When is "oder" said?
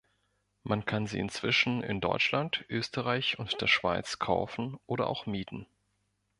4.87-5.05